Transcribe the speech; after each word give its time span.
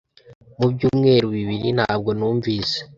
Mu 0.59 0.67
byumweru 0.73 1.27
bibiri 1.35 1.67
ntabwo 1.77 2.09
numvise. 2.19 2.77